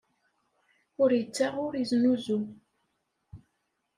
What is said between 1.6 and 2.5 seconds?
ur iznuzu.